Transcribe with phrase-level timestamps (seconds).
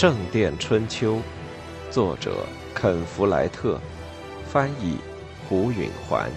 [0.00, 1.16] 圣殿春秋》，
[1.90, 3.80] 作者肯·弗莱特，
[4.46, 4.96] 翻译
[5.48, 6.30] 胡允环。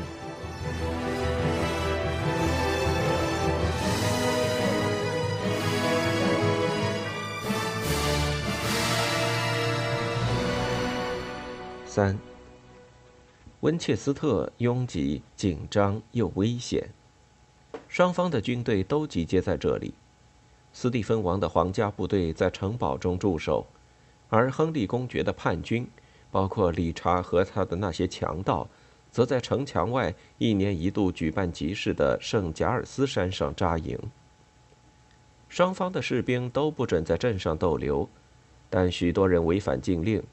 [11.85, 12.17] 三，
[13.59, 16.89] 温切斯特拥挤、紧张又危险，
[17.87, 19.93] 双方的军队都集结在这里。
[20.73, 23.67] 斯蒂芬王的皇家部队在城堡中驻守，
[24.29, 25.87] 而亨利公爵的叛军，
[26.31, 28.67] 包括理查和他的那些强盗，
[29.11, 33.99] 则在城墙外一年一度举办集市的圣贾尔斯山上扎营。
[35.49, 38.07] 双方的士兵都不准在镇上逗留，
[38.69, 40.23] 但许多人违反禁令，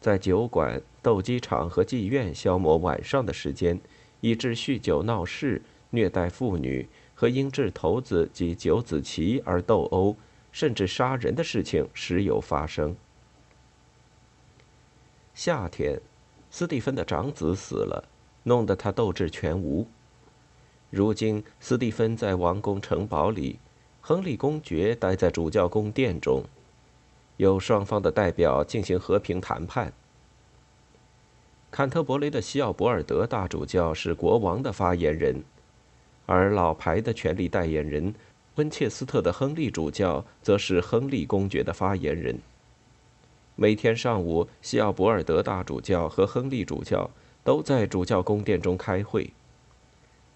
[0.00, 3.80] 在酒馆、斗鸡场和妓院消磨晚上的时间，
[4.20, 6.88] 以致酗酒闹事、虐待妇女。
[7.24, 10.14] 和因掷骰子及九子棋而斗殴，
[10.52, 12.94] 甚至杀人的事情时有发生。
[15.34, 15.98] 夏天，
[16.50, 18.04] 斯蒂芬的长子死了，
[18.42, 19.88] 弄得他斗志全无。
[20.90, 23.58] 如今，斯蒂芬在王宫城堡里，
[24.02, 26.44] 亨利公爵待在主教宫殿中，
[27.38, 29.90] 由双方的代表进行和平谈判。
[31.70, 35.42] 坎特伯雷的西奥博尔德大主教是国王的发言人。
[36.26, 38.14] 而老牌的权力代言人
[38.56, 42.38] 温切斯特的亨利主教则是亨利公爵的发言人。
[43.56, 47.10] 每天上午，西奥博尔德大主教和亨利主教
[47.42, 49.30] 都在主教宫殿中开会。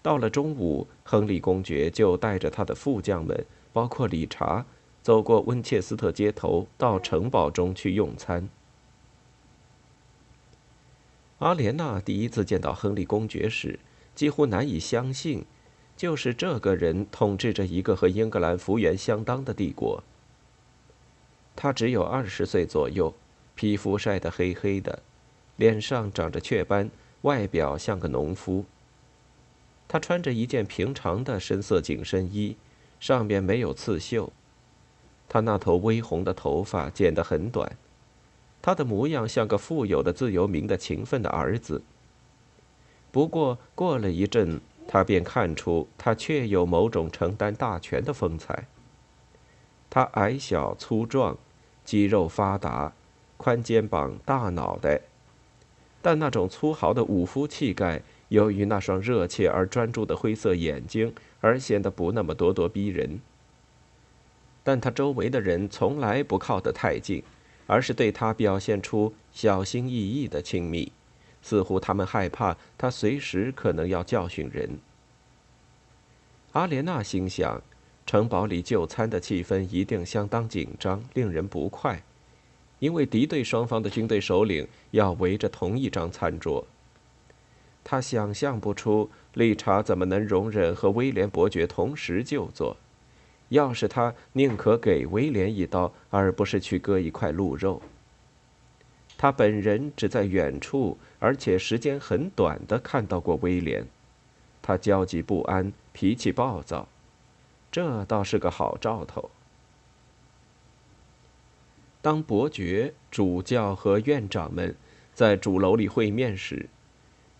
[0.01, 4.65] 到了中午，亨利公爵就带着他的副将们，包括理查，
[5.01, 8.47] 走过温切斯特街头，到城堡中去用餐。
[11.39, 13.79] 阿莲娜第一次见到亨利公爵时，
[14.15, 15.45] 几乎难以相信。
[15.99, 20.01] 就是这个人统治着一个和英格兰幅员相当的帝国。
[21.57, 23.13] 他只有二十岁左右，
[23.53, 25.03] 皮肤晒得黑黑的，
[25.57, 26.89] 脸上长着雀斑，
[27.23, 28.63] 外表像个农夫。
[29.89, 32.55] 他穿着一件平常的深色紧身衣，
[33.01, 34.31] 上面没有刺绣。
[35.27, 37.75] 他那头微红的头发剪得很短，
[38.61, 41.81] 他的模样像个富有的自由民的勤奋的儿子。
[43.11, 44.61] 不过过了一阵。
[44.91, 48.65] 他便看出，他确有某种承担大权的风采。
[49.87, 51.37] 他矮小粗壮，
[51.85, 52.91] 肌肉发达，
[53.37, 55.01] 宽肩膀大脑袋，
[56.01, 63.21] 但那种粗豪的武夫气概，由于那双热切而专注的灰色眼睛，而显得不那么咄咄逼人。
[64.63, 67.23] 但他周围的人从来不靠得太近，
[67.67, 70.91] 而是对他表现出小心翼翼的亲密。
[71.41, 74.79] 似乎他们害怕他随时可能要教训人。
[76.53, 77.61] 阿莲娜心想，
[78.05, 82.01] 城堡里就餐的气氛一定相当紧张，令人不快，
[82.79, 86.65] 因为敌对双方的军队首领要围着同一张餐桌。
[87.83, 92.75] 他想象不出理查怎么能容忍和威廉伯爵同时就坐，
[93.49, 97.81] 要是他宁可给威廉一刀，而不是去割一块鹿肉。
[99.21, 103.85] 他本人只在远处，而且时间很短的看到过威廉。
[104.61, 106.87] 他焦急不安，脾气暴躁，
[107.69, 109.29] 这倒是个好兆头。
[112.01, 114.73] 当伯爵、主教和院长们
[115.13, 116.69] 在主楼里会面时，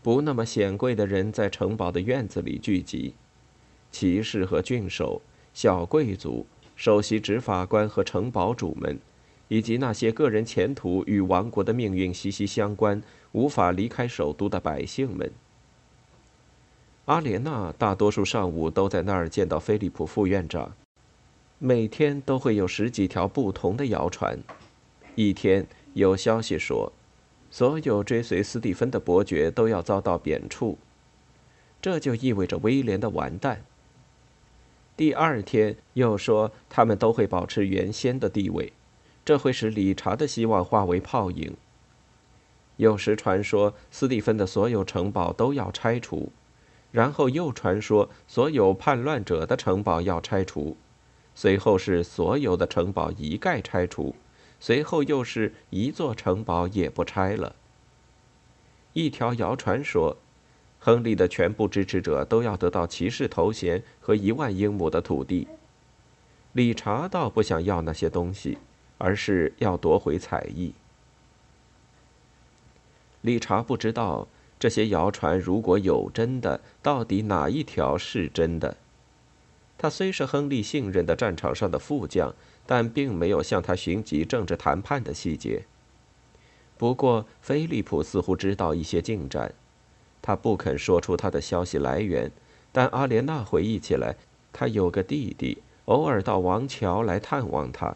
[0.03, 3.13] 不那么显贵的人在城堡的院子里聚集：
[3.89, 5.21] 骑士和郡守、
[5.53, 8.99] 小贵族、首席执法官和城堡主们。
[9.49, 15.29] 以及那些个人前途与王国的命运息息相关、无法离开首都的百姓们。
[17.05, 20.71] 阿莲娜大多数上午都在那儿见到菲利普副院长。
[21.57, 24.39] 每天都会有十几条不同的谣传。
[25.15, 26.93] 一天有消息说，
[27.51, 30.77] 所有追随斯蒂芬的伯爵都要遭到贬黜，
[31.81, 33.65] 这就意味着威廉的完蛋。
[34.95, 38.71] 第二天又说他们都会保持原先的地位。
[39.29, 41.55] 这会使理查的希望化为泡影。
[42.77, 46.31] 有时传说斯蒂芬的所有城堡都要拆除，
[46.91, 50.75] 然后又传说所有叛乱者的城堡要拆除，
[51.35, 54.15] 随后是所有的城堡一概拆除，
[54.59, 57.55] 随后又是一座城堡也不拆了。
[58.93, 60.17] 一条谣传说，
[60.79, 65.47] 亨利的全部支持者都要得到骑士头衔和一万英亩的土地。
[66.53, 68.57] 理查倒不想要那些东西。
[68.99, 70.75] 而是要夺回彩艺。
[73.21, 74.27] 理查不知道
[74.59, 78.77] 这些谣传如果有真的，到底哪一条是真的？
[79.77, 82.35] 他虽是亨利信任的战场上的副将，
[82.65, 85.63] 但并没有向他寻及政治谈判的细节。
[86.77, 89.53] 不过，菲利普似乎知道一些进展。
[90.21, 92.29] 他不肯说出他的消息来源，
[92.73, 94.17] 但阿莲娜回忆起来，
[94.51, 97.95] 他有个弟弟，偶尔到王桥来探望他，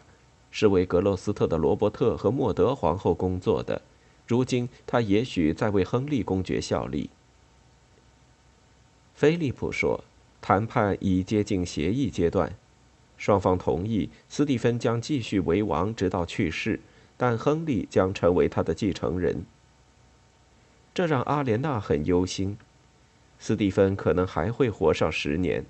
[0.56, 3.82] 是为格洛斯特的罗伯特和莫德皇后工作的。
[4.24, 7.10] 如今，他也许在为亨利公爵效力。
[9.16, 10.04] 菲利普说
[10.40, 12.54] ：“谈判已接近协议阶段，
[13.18, 16.78] 双方同意斯蒂芬将继续为王直到去世，
[17.16, 19.44] 但亨利将成为他的继承人。”
[20.94, 22.56] 这让阿莲娜很忧心。
[23.40, 25.66] 斯蒂芬可能还会活上十年，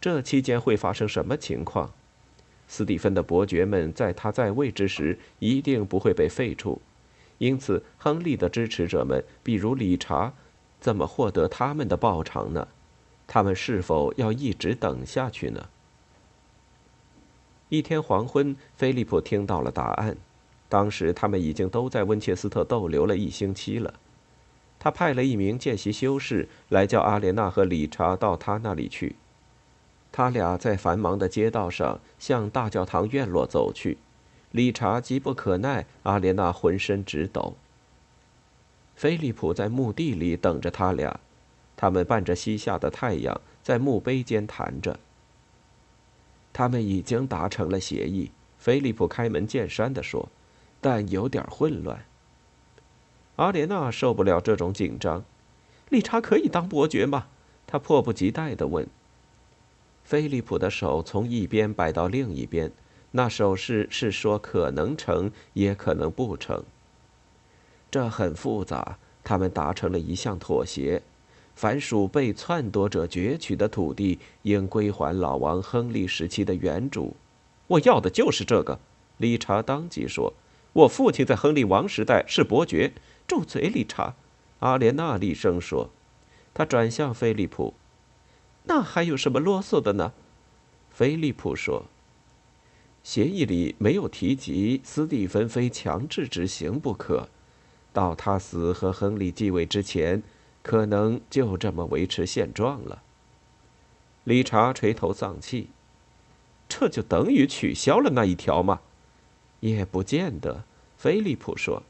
[0.00, 1.92] 这期间会发生什么情况？
[2.66, 6.80] 斯蒂芬的伯爵们在他在位之时一定不会被废除，
[7.38, 10.32] 因此亨利的支持者们，比如理查，
[10.80, 12.68] 怎么获得他们的报偿呢？
[13.26, 15.68] 他们是否要一直等下去呢？
[17.70, 20.16] 一天黄昏，菲利普听到了答案。
[20.68, 23.94] 当时他们已经都在温切斯特逗留了一星期了。
[24.78, 29.16] 他派了一名见习修士来叫阿莲娜和理查到他那里去。
[30.16, 33.98] 他俩在繁忙的街道上向大教堂院落走去。
[34.52, 37.54] 理查急不可耐，阿莲娜浑身直抖。
[38.94, 41.18] 菲利普在墓地里等着他俩。
[41.76, 45.00] 他们伴着西下的太阳，在墓碑间谈着。
[46.52, 50.28] 他们已经达成了协议，菲利普开门见山地说，
[50.80, 52.04] 但有点混乱。
[53.34, 55.24] 阿莲娜受不了这种紧张。
[55.88, 57.26] 理查可以当伯爵吗？
[57.66, 58.86] 他迫不及待地问。
[60.04, 62.70] 菲利普的手从一边摆到另一边，
[63.10, 66.62] 那手势是说可能成，也可能不成。
[67.90, 68.98] 这很复杂。
[69.26, 71.00] 他们达成了一项妥协。
[71.54, 77.16] 凡属被篡夺者攫取的土地，应归还老王亨利时期的原主。
[77.68, 78.78] 我要的就是这个，
[79.16, 80.34] 理查当即说。
[80.74, 82.92] 我父亲在亨利王时代是伯爵。
[83.26, 84.14] 住嘴，理查！
[84.58, 85.88] 阿莲娜厉声说。
[86.52, 87.72] 他转向菲利普
[88.64, 90.12] ：“那还有什么啰嗦的呢？”
[90.90, 91.86] 菲利普说
[93.02, 97.28] ：“协议里没有提及斯蒂芬非强制执行不可，
[97.92, 100.22] 到他死和亨利继位之前。”
[100.64, 103.02] 可能就这么维持现状了。
[104.24, 105.68] 理查垂头丧气，
[106.66, 108.80] 这就等于取消了那一条吗？
[109.60, 110.64] 也不见得。
[110.96, 111.82] 菲利普说：“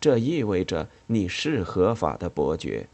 [0.00, 2.88] 这意味着你是合法的伯爵，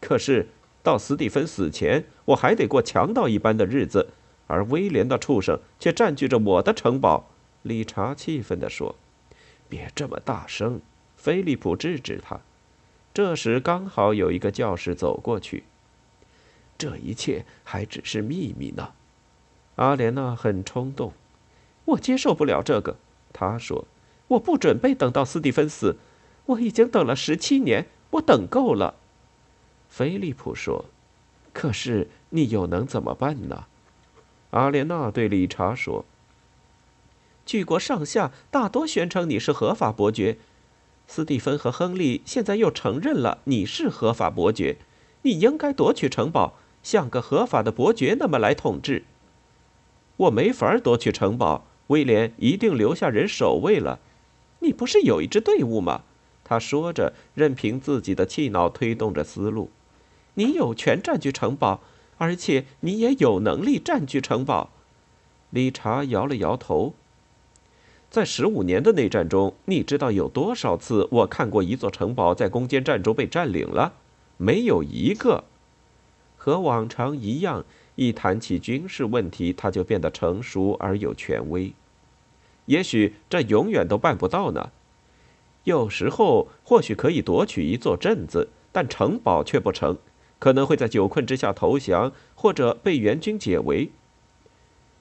[0.00, 0.46] 可是
[0.86, 4.10] 到斯蒂芬死前，我还得过强盗一般的日子，
[4.46, 7.28] 而威廉的畜生却占据着我的城堡。”
[7.64, 8.94] 理查气愤地说
[9.68, 10.80] ：“别这么大声！”
[11.18, 12.38] 菲利普制止他。
[13.12, 15.64] 这时刚好有一个教士走过去。
[16.78, 18.92] 这一切还只是秘密呢。
[19.74, 21.12] 阿莲娜很冲动，
[21.86, 22.94] 我接受不了这个。
[23.32, 23.86] 她说
[24.28, 25.96] ：“我不准备等到斯蒂芬死，
[26.44, 28.94] 我已经等了十七年，我等够了。”
[29.96, 30.84] 菲利普说
[31.54, 33.64] ：“可是你又能怎么办呢？”
[34.52, 36.04] 阿莲娜对理查说
[37.46, 40.36] ：“举国上下大多宣称你是合法伯爵。”
[41.08, 44.76] 斯蒂芬和亨利现在又承认了你是合法伯爵，
[45.22, 49.04] 你应该夺取城堡，像个合法的伯爵那么来统治。
[50.18, 53.98] 我没法夺取城堡，威廉一定留下人守卫了。
[54.58, 56.02] 你不是有一支队伍吗？
[56.44, 59.70] 他说着，任凭自己的气恼推动着思路。
[60.38, 61.80] 你有权占据城堡，
[62.18, 64.70] 而且你也有能力占据城堡。
[65.50, 66.94] 理查摇了摇头。
[68.10, 73.94] 在十五年的内战中，你知道有多少次我看过一座城堡在攻坚战中被占领了？
[74.36, 75.44] 没有一个。
[76.36, 77.64] 和往常一样，
[77.94, 81.72] 一谈起军事问题，他就变得成熟而有权威。
[82.66, 84.70] 也许这永远都办不到呢。
[85.64, 89.98] 有时候或许可以夺取一座镇子，但城堡却不成，
[90.46, 93.90] 可能会在久困之下投降，或者被援军解围。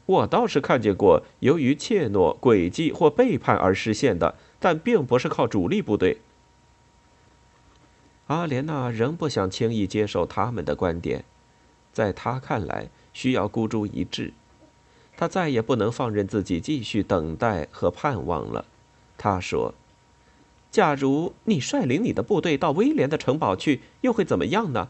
[0.08, 6.18] 我倒是看见过由于怯懦、诡计或背叛而实现的，但并不是靠主力部队。
[8.26, 11.24] 阿莲娜仍不想轻易接受他们的观点，
[11.94, 14.34] 在他看来需要孤注一掷。
[15.16, 18.66] 他再也不能放任自己继续等待和盼望了。
[19.16, 19.76] 他说
[20.72, 24.90] ：“假如你率领你的部队到威廉的城堡去，又会怎么样呢？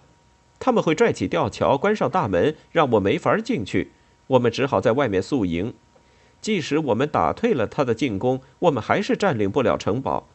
[0.59, 3.91] 他们会拽起吊桥，关上大门，让我没法进去。”
[4.27, 5.75] 我们只好在外面宿营，
[6.41, 10.27] 即使我们打退了他的进攻，我们还是占领不了城堡。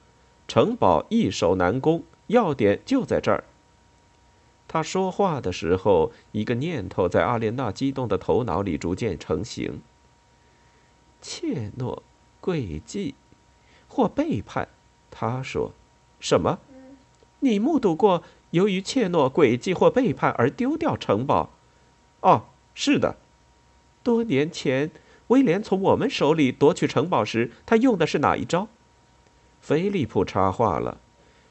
[0.47, 3.43] 城堡易守难攻，要点就在这儿。
[4.69, 9.81] 他说话的时候，一个念头在阿莲娜激动的头脑里逐渐成型。
[11.21, 12.03] 怯懦、
[12.41, 13.17] 诡计，
[13.89, 14.69] 或背叛。
[15.11, 15.73] 他说
[16.21, 16.61] ：“什么？
[17.41, 21.51] 你目睹过由于怯懦、诡计或背叛而丢掉城堡
[22.21, 23.17] ？”“哦，是的。
[24.03, 24.91] 多年前，
[25.29, 28.69] 威廉从我们手里夺取城堡时，他用的是哪一招？”
[29.61, 30.99] 菲利普插话了：“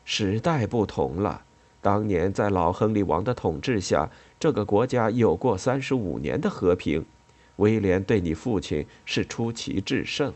[0.03, 1.43] 时代不同了。
[1.81, 7.05] 当年在老亨利王的统治下，这个国家有过三十五年的和平。
[7.57, 10.33] 威廉对你父亲是出奇制胜。”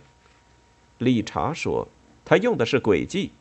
[0.99, 1.87] 理查说
[2.23, 3.31] ：“他用的是诡计，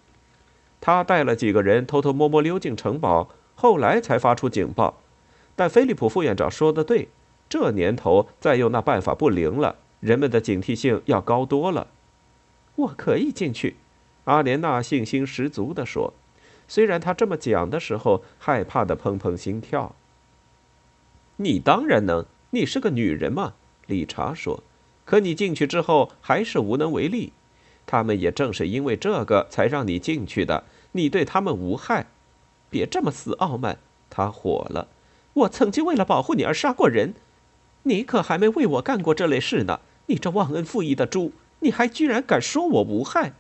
[0.83, 4.99] 他带了几个人偷偷摸摸溜进城堡，后来才发出警报。
[5.55, 7.09] 但菲利普副院长说的对，
[7.49, 11.87] 这年头再用那办法不灵了，人们的警惕性要高多了。
[12.75, 13.77] 我可以进去。”
[14.25, 16.13] 阿莲娜信心十足地说
[16.67, 19.95] ：“虽然她这么讲的时候害怕的砰砰心跳。
[21.39, 23.55] ”“你当然能，你是个女人嘛。”
[23.87, 24.63] 理查说。
[25.05, 27.33] “可你进去之后还是无能为力。
[27.87, 30.65] 他们也正是因为这个才让你进去的。
[30.93, 32.07] 你对他们无害。
[32.71, 34.89] 别这么死傲慢。”他火了。
[35.35, 37.15] “我曾经为了保护你而杀过人，
[37.85, 39.81] 你可还没为我干过这类事呢。
[40.07, 43.33] 你这忘恩负义的猪，你还居然敢说我无害！”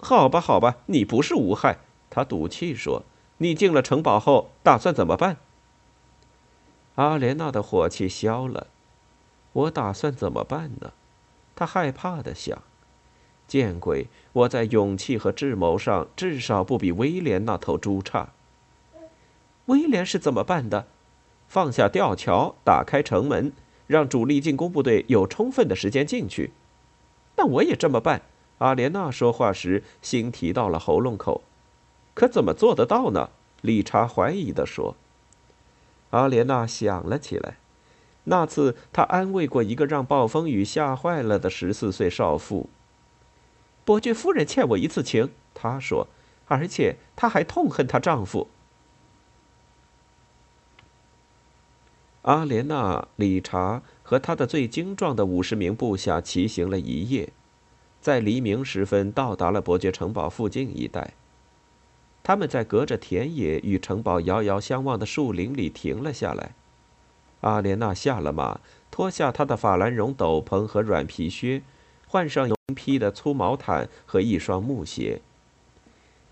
[0.00, 1.78] 好吧，好吧，你不是无害。
[2.10, 3.02] 他赌气说
[3.38, 5.36] ：“你进了城堡后打算怎么办？”
[6.96, 8.68] 阿莲娜的火气消了。
[9.52, 10.92] 我打算怎么办呢？
[11.56, 12.62] 他害怕的想
[13.46, 14.08] ：“见鬼！
[14.32, 18.30] 我在勇气和智谋上至少不比威廉那头猪差。”
[19.66, 20.86] 威廉是怎么办的？
[21.48, 23.52] 放下吊桥，打开城门，
[23.86, 26.50] 让主力进攻部队有充分的时间进去。
[27.36, 28.22] 那我也这么办。
[28.58, 31.42] 阿莲娜说话时，心提到了喉咙口，
[32.14, 33.30] 可怎么做得到呢？
[33.60, 34.96] 理查怀疑地说。
[36.10, 37.56] 阿莲娜想了起来，
[38.24, 42.68] 那次她安慰过一个让暴风雨吓坏了的十四岁少妇。
[43.84, 46.08] 伯爵夫人欠我一次情，她说，
[46.46, 48.48] 而且她还痛恨她丈夫。
[52.22, 57.28] 阿莲娜、理查和他的最精壮的五十名部下骑行了一夜。
[58.00, 61.12] 在黎明时分，到达了伯爵城堡附近一带。
[62.22, 66.54] 他们在隔着田野与城堡遥遥相望的树林里停了下来。
[67.42, 68.60] 阿莲娜下了马，
[68.90, 71.62] 脱下她的法兰绒斗篷和软皮靴，
[72.06, 75.20] 换上披的粗毛毯和一双木鞋。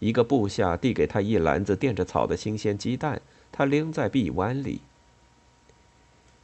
[0.00, 3.22] 一个部下递给他一篮子垫着草的新鲜鸡蛋，
[3.52, 4.80] 他拎在臂弯里。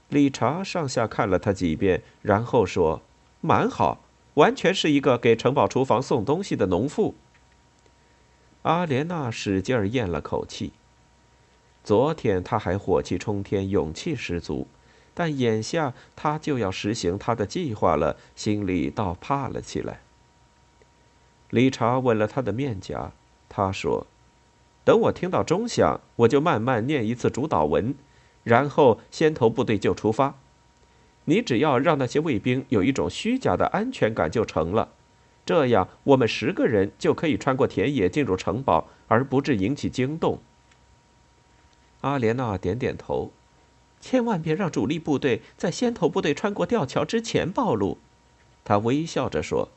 [0.08, 3.02] 理查上下看了他几遍，然后说
[3.42, 7.16] ：“蛮好。”完全是一个给城堡厨房送东西的农妇。
[8.62, 10.72] 阿莲娜使劲咽了口气。
[11.82, 14.68] 昨天他还火气冲天、勇气十足，
[15.18, 19.98] 但眼下他就要实行他的计划了，心里倒怕了起来。
[21.50, 23.10] 理查吻了他的面颊，
[23.48, 24.06] 他说
[24.86, 27.96] ：“等我听到钟响，我就慢慢念一次主导文，
[28.44, 30.36] 然后先头部队就出发。”
[31.26, 34.90] 你只要让那些卫兵有一种虚假的安全感就成了，
[35.44, 40.38] 这样我们十个人就可以穿过田野进入城堡，而不致引起惊动。
[42.02, 43.32] 阿莲娜点点头，
[44.00, 47.98] 千万别让主力部队在先头部队穿过吊桥之前暴露。
[48.64, 49.70] 他微笑着说：“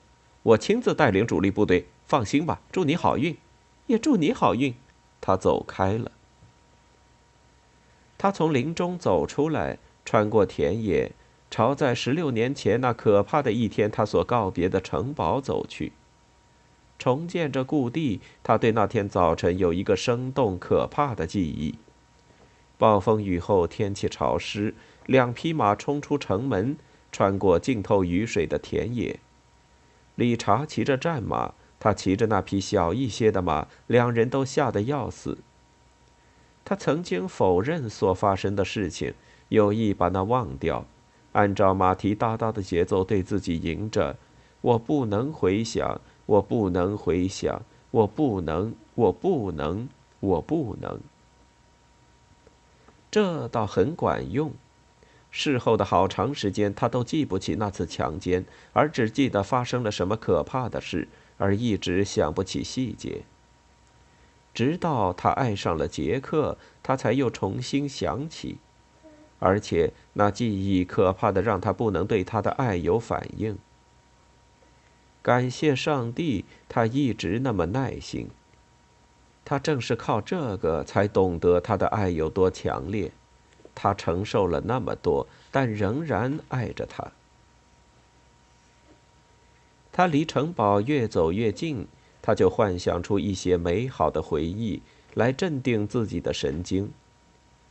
[0.44, 3.38] 我亲自带领主力部队，放心吧，祝你好运，
[3.88, 4.76] 也祝你好运。”
[5.22, 6.12] 他走开了。
[8.18, 11.12] 他从林中走出来，穿过田野。
[11.50, 15.92] 朝在十六年前那可怕的一天，他所告别的城堡走去。
[16.98, 21.76] 重建着故地，他对那天早晨有一个生动可怕的记忆。
[22.82, 24.74] 暴风雨后，天气潮湿，
[25.06, 26.76] 两匹马冲出城门，
[27.12, 29.20] 穿过浸透雨水的田野。
[30.16, 35.38] 理查骑着战马，他骑着那匹小一些的马，两人都吓得要死。
[36.66, 39.14] 他曾经否认所发生的事情，
[39.50, 40.84] 有意把那忘掉。
[41.34, 44.18] 按照马蹄哒哒的节奏，对自己吟着
[44.62, 47.62] ：“我不能回想，我不能回想，
[47.92, 49.88] 我不能，我不能，
[50.20, 51.00] 我不能。”
[53.12, 54.54] 这倒很管用。
[55.30, 63.24] 事后的好长时间，他都记不起那次强奸，而只记得发生了什么可怕的事，而一直想不起细节。
[64.54, 68.58] 直到他爱上了杰克，他才又重新想起。
[69.40, 73.58] 而且那记忆可怕的让他不能对他的爱有反应。
[75.22, 78.30] 感谢上帝，他一直那么耐心。
[79.44, 83.12] 他正是靠这个才懂得他的爱有多强烈。
[83.74, 87.12] 他承受了那么多，但仍然爱着他。
[89.92, 91.88] 他离城堡越走越近，
[92.22, 94.82] 他就幻想出一些美好的回忆
[95.14, 96.92] 来镇定自己的神经。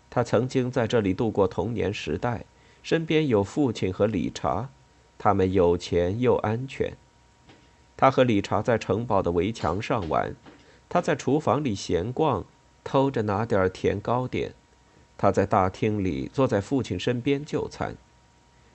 [0.08, 2.44] 他曾经在这里度过童年时代，
[2.82, 4.68] 身边有父亲和理查，
[5.18, 6.92] 他们有钱又安全。
[7.96, 10.34] 他和理查在城堡的围墙上玩，
[10.90, 12.44] 他在厨房里闲逛，
[12.82, 14.52] 偷着拿点甜糕点。
[15.16, 17.94] 他在大厅里坐在父亲身边就餐。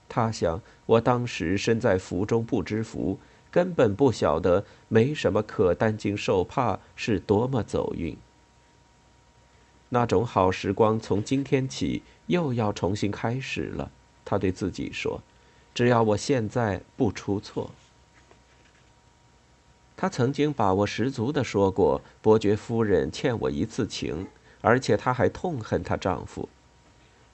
[0.07, 3.19] 他想，我当时身在福中不知福，
[3.51, 8.15] 根本不晓得没什么可担惊受怕是多么走运。
[9.89, 13.91] 那种好时光从今天起又要重新开始了。
[14.23, 15.21] 他对自己说
[15.75, 17.71] ：“只要我现在不出错。”
[19.97, 24.27] 他曾经把握十足地说过：“伯爵夫人欠我一次情，
[24.61, 26.49] 而且她还痛恨她丈夫。”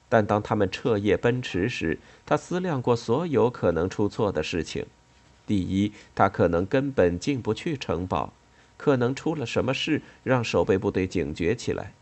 [0.07, 4.85] 但当他们彻夜奔驰时，他思量过所有可能出错的事情：
[5.47, 8.33] 第一，他可能根本进不去城堡；
[8.77, 11.93] 可能出了什么事让守备部队警觉起来；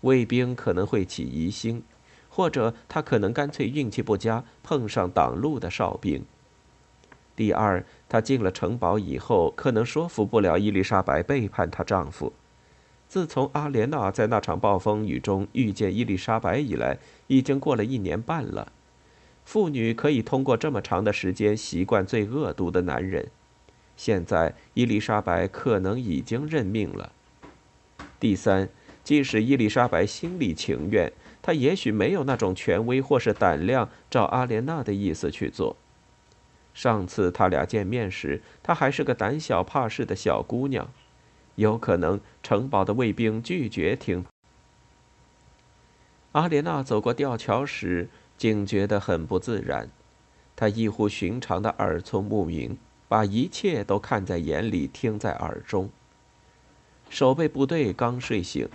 [0.00, 1.82] 卫兵可能会起疑心；
[2.28, 6.24] 或者他可能干脆运气不佳，碰上挡路的哨兵。
[7.36, 12.32] 第二，她进了城堡以后，可能说服不了伊丽莎白背叛她丈夫。
[13.06, 18.72] 自从阿莲娜在那场暴风雨中遇见伊丽莎白以来，已经过了一年半了。
[19.44, 23.28] 妇女可以通过这么长的时间习惯最恶毒的男人。
[23.96, 27.12] 现在，伊丽莎白可能已经认命了。
[28.18, 28.68] 第三，
[29.04, 35.76] 即使伊丽莎白心里情愿，她也许没有那种权威或是胆量照阿莲娜的意思去做。
[36.76, 40.92] 上次他俩见面时，她还是个胆小怕事的小姑娘，
[41.54, 44.26] 有可能城堡的卫兵拒绝听。
[46.32, 49.88] 阿莲娜走过吊桥时，竟觉得很不自然。
[50.54, 52.76] 她异乎寻常的耳聪目明，
[53.08, 55.88] 把一切都看在眼里，听在耳中。
[57.08, 58.68] 守备部队刚睡醒，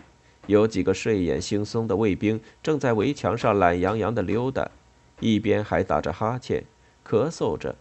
[0.48, 4.72] 有几个睡眼惺忪的卫兵正在围墙上懒洋洋地溜达，
[5.20, 6.64] 一边还打着哈欠。
[7.12, 7.76] 咳嗽着，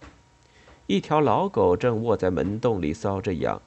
[0.88, 3.62] 一条老狗正卧在门洞里搔着痒。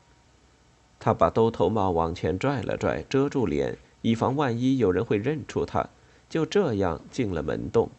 [1.00, 5.88] 他把兜头帽往前拽了拽，遮住脸，以防万一有人会认出他。
[6.30, 7.90] 就这样进了门洞。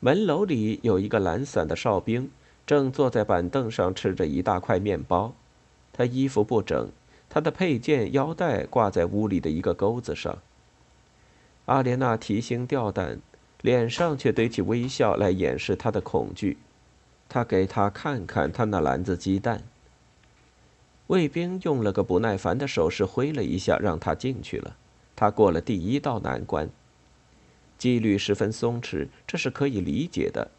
[0.00, 2.30] 门楼里有一个懒散的哨兵，
[2.66, 5.34] 正坐在板凳上吃着一大块面包。
[5.92, 6.88] 他衣服不整，
[7.28, 10.38] 他的佩剑、腰带挂在屋里的一个钩子上。
[11.66, 13.20] 阿莲娜提心吊胆。
[13.64, 16.58] 脸上却堆起微笑来掩饰他的恐惧。
[17.30, 19.62] 他给他看看他那篮子鸡蛋。
[21.06, 24.76] 卫兵用了个不耐烦的手势挥了一下，让他进去了。
[25.16, 26.68] 他过了第一道难关。
[27.78, 30.50] 纪律十分松弛，这是可以理解的。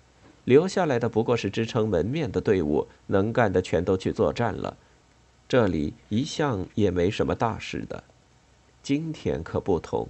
[0.43, 4.75] 留下来的不过是支撑门面的队伍，能干的全都去作战了。
[5.47, 8.03] 这里一向也没什么大事的，
[8.81, 10.09] 今天可不同。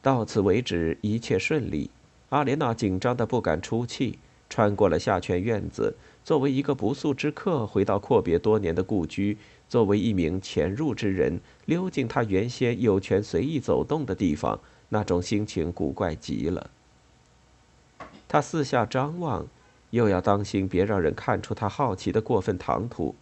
[0.00, 1.90] 到此为止，一切顺利。
[2.28, 9.36] 阿莲娜紧张的不敢出气，穿过了下圈院子，作为一个不速之客回到阔别多年的故居，
[9.68, 16.70] 作为一名潜入之人溜进他原先有权随意走动的地方，那种心情古怪极了。
[18.28, 19.46] 他四下张望，
[19.90, 23.14] 又要当心别让人看出他好奇的过分唐突。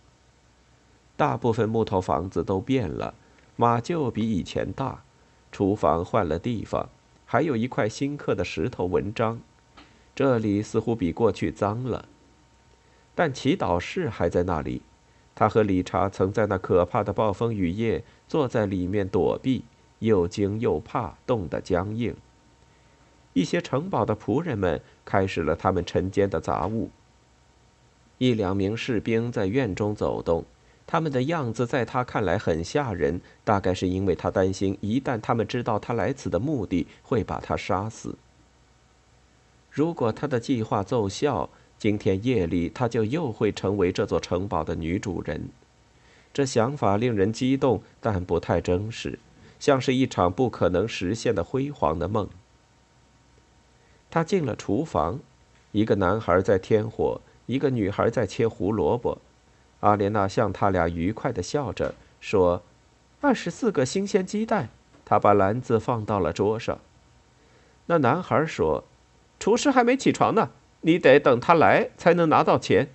[1.16, 3.14] 大部分木头房子都变了，
[3.54, 5.04] 马厩比以前大。
[5.50, 6.88] 厨房换了地方，
[7.24, 9.40] 还有一块新刻的石头文章，
[10.14, 12.08] 这里似乎比过去脏了。
[13.14, 14.82] 但祈祷室还在那里，
[15.34, 19.64] 他和理查曾在那可怕的暴风雨夜坐在里面躲避，
[20.00, 22.14] 又惊又怕，冻得僵硬。
[23.32, 26.90] 一些城堡的仆人们开始了他们晨间的杂物。
[28.18, 30.44] 一两名士兵在院中走动。
[30.86, 38.16] 他们的样子在他看来很吓人，大概是因为他担心，一旦他们知道他来此的目的，会把他杀死。
[39.70, 45.48] 如果他的计划奏效，今天夜里他就又会成为这座城堡的女主人。
[46.32, 49.18] 这想法令人激动，但不太真实，
[49.58, 52.28] 像是一场不可能实现的辉煌的梦。
[54.08, 55.18] 他进了厨房，
[55.72, 59.18] 一个男孩在添火，一个女孩在切胡萝卜。
[59.86, 62.62] 阿莲娜向他俩愉快地笑着说
[63.22, 64.68] ：“二十四个新鲜鸡蛋。”
[65.08, 66.80] 他把篮子放到了桌上。
[67.86, 68.82] 那男孩说
[69.38, 72.88] ：“厨师还没起床呢，你得等他来才能拿到钱。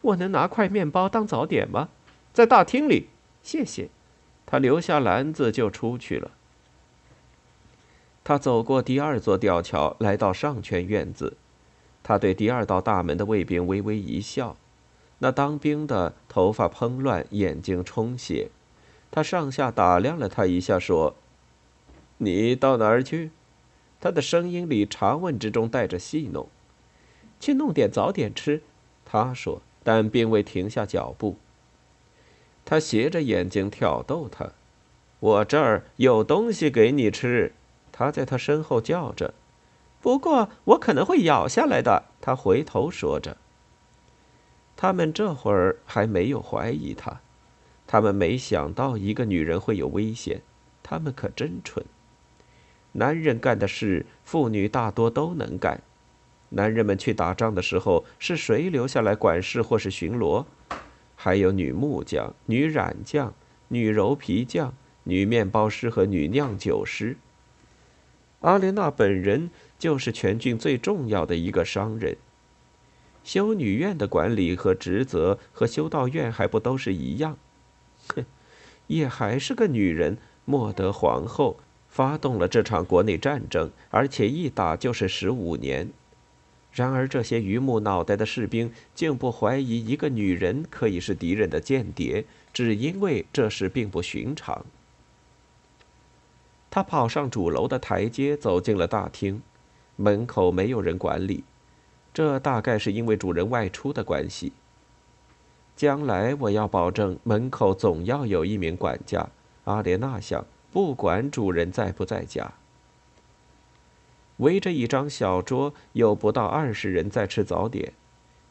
[0.00, 1.88] 我能拿块面包当早点吗？
[2.32, 3.08] 在大厅里，
[3.42, 3.88] 谢谢。
[4.46, 6.30] 他留下篮子就出去了。
[8.22, 11.36] 他走过第二座吊桥，来到上泉院子。
[12.04, 14.56] 他对第二道大门的卫兵微微一笑。
[15.18, 18.50] 那当兵的头发蓬乱，眼睛充血。
[19.10, 21.14] 他上下打量了他一下，说
[22.18, 23.30] ：“你到哪儿去？”
[23.98, 26.48] 他的声音里查问之中带着戏弄。
[27.40, 28.62] “去弄点早点吃。”
[29.06, 31.36] 他说，但并未停下脚步。
[32.64, 34.50] 他斜着眼睛挑逗他
[35.20, 37.52] ：“我这儿有东西给你吃。”
[37.90, 39.32] 他在他身后叫着
[40.02, 43.38] ：“不过我可能会咬下来的。”他回头说着。
[44.76, 47.20] 他们这会儿还没有怀疑他，
[47.86, 50.42] 他们没想到一个女人会有危险，
[50.82, 51.84] 他们可真蠢。
[52.92, 55.82] 男人干的事，妇女大多都能干。
[56.50, 60.44] 男人们去打仗的时候，是谁留下来管事或是巡逻？
[61.14, 63.34] 还有女木匠、女染匠、
[63.68, 67.16] 女柔皮匠、女面包师和女酿酒师。
[68.40, 72.16] 阿莲娜本人就是全郡最重要的一个商人。
[73.26, 77.36] 修女院的管理和职责和修道院还不都是一样？
[78.14, 78.24] 哼，
[78.86, 80.16] 也还是个女人。
[80.44, 81.56] 莫德皇后
[81.88, 85.90] 发动了这场国内战争，而且一打就是十五年。
[86.72, 94.64] 然而这些榆木脑袋的士兵竟不怀疑一个女人可以是敌人的间谍，只因为这事并不寻常。
[96.70, 99.42] 他跑上主楼的台阶，走进了大厅，
[99.96, 101.42] 门口没有人管理。
[102.16, 104.54] 这大概是因为主人外出的关系。
[105.76, 109.28] 将来我要保证门口总要有一名管家。
[109.64, 112.54] 阿莲娜想，不管主人在不在家。
[114.38, 117.92] 围着一张小桌，有不到二十人在吃早点。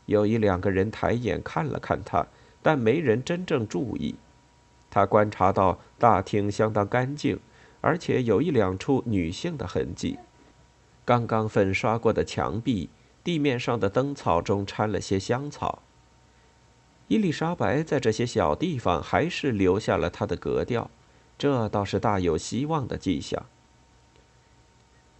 [0.05, 2.27] 有一两个人抬眼看了看他，
[2.61, 4.13] 但没人真正注意。
[4.91, 7.39] 他观察到大厅相当干净，
[7.81, 10.19] 而且有一两处女性的痕迹，
[11.03, 12.91] 刚刚粉刷过的墙壁。
[13.25, 15.81] 地面上的灯草中掺了些香草。
[17.07, 20.91] 伊丽莎白在这些小地方还是留下了她的格调，
[21.35, 23.47] 这倒是大有希望的迹象。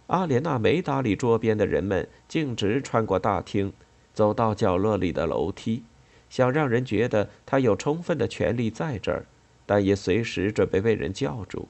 [0.06, 3.72] 阿莲娜没搭理桌边的人们，径直穿过大厅，
[4.14, 5.82] 走到角落里的楼梯，
[6.30, 9.26] 想让人觉得她有充分的权利在这儿，
[9.66, 11.68] 但也随时准备被人叫住。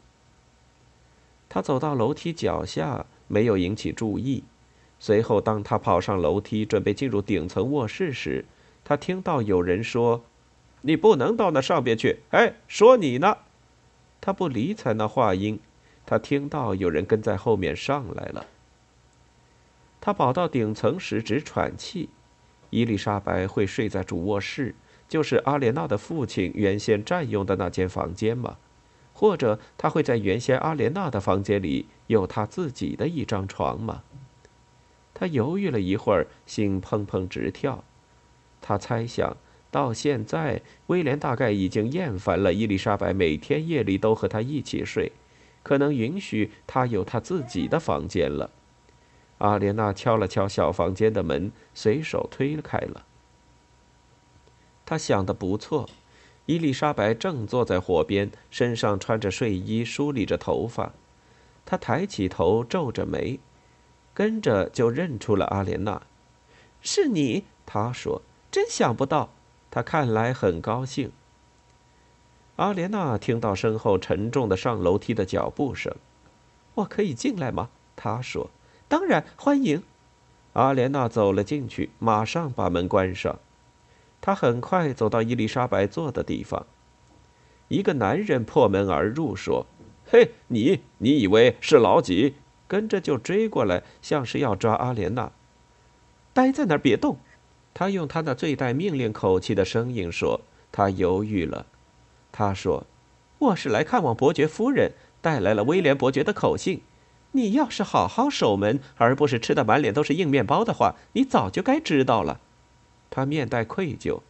[1.49, 4.45] 她走到楼梯脚下，没有引起注意。
[4.99, 8.45] 随后，当他跑上楼梯，准备进入顶层卧室时，
[8.85, 10.25] 他听到有人说
[10.83, 13.39] ：“你不能到那上边去。”哎，说你呢。
[14.21, 15.61] 他不理睬那话音，
[16.05, 18.47] 他听到有人跟在后面上来了。
[20.01, 22.09] 他跑到顶层时直喘气。
[22.71, 24.75] 伊丽莎白会睡在主卧室，
[25.09, 28.57] 就是阿莲娜的父亲原先占用的那间房间吗？
[29.13, 34.03] 或者他会在原先阿莲娜的房间里有他自己的一张床吗？
[35.19, 37.83] 他犹豫了一会儿，心砰砰直跳。
[38.61, 39.35] 他猜想，
[39.71, 45.13] 到现在，威廉大概已经厌烦了伊丽莎白每天夜里都和他一起睡，
[45.63, 48.51] 可能允许他有他自己的房间了。
[49.39, 53.07] 阿莲娜敲了敲小房间的门，随手推开了。
[54.85, 55.89] 他想的不错，
[56.45, 60.93] 伊丽莎白正坐在火边，身上穿着睡衣，梳理着头发。
[61.65, 63.41] 他抬起头，皱着眉。
[64.17, 66.01] 跟着就认出了阿莲娜，
[66.81, 69.29] 是你，他说，真想不到。
[69.71, 71.13] 他看来很高兴。
[72.57, 75.95] 阿莲娜听到身后沉重的上楼梯的脚步声，
[76.77, 77.69] 我可以进来吗？
[77.95, 78.49] 他说，
[78.89, 79.83] 当然，欢迎。
[80.55, 83.39] 阿莲娜走了进去，马上把门关上。
[84.23, 86.65] 他很快走到伊丽莎白坐的地方，
[87.69, 89.67] 一个男人破门而入，说
[90.11, 92.37] ：“嘿，你，你以为是老几？”
[92.69, 95.33] 跟着就追过来，像是要抓阿莲娜。
[96.33, 97.19] 待在那儿，别动。
[97.73, 100.41] 他用他那最带命令口气的声音说。
[100.73, 101.65] 他犹豫了。
[102.31, 102.87] 他说
[103.39, 106.83] ：“我是来看望伯爵夫人，带来了威廉伯爵的口信。
[107.33, 112.41] 你要是好好守门，而不是吃的满脸都是硬面包的话，你早就该知道了。”
[113.09, 114.21] 他面带愧疚。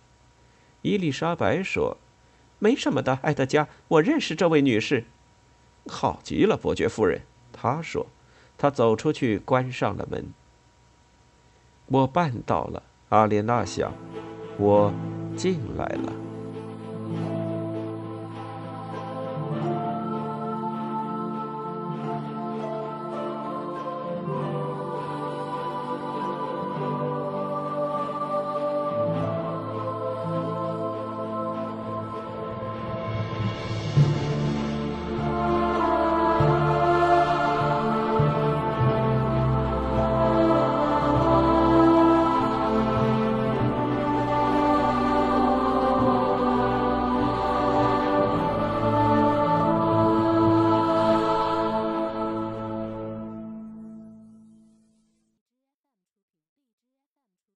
[0.83, 1.97] 伊丽莎白说
[2.61, 5.05] ：“没什么的，埃德加，我认识这位女士。”
[5.89, 7.23] 好极了，伯爵夫人。
[7.53, 8.07] 他说。
[8.59, 10.27] 他走出去，关上了门。
[11.87, 13.93] 我办到了，阿莲娜想，
[14.59, 14.93] 我
[15.37, 16.26] 进来了。